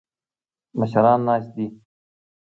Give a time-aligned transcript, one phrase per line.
[0.79, 1.67] مشران ناست دي.